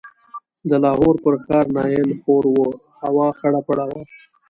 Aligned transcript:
د 0.69 0.71
لاهور 0.83 1.15
پر 1.23 1.35
ښار 1.43 1.65
نایل 1.75 2.09
خور 2.21 2.45
و، 2.55 2.59
هوا 3.01 3.27
خړه 3.37 3.61
پړه 3.67 3.85
وه. 3.91 4.01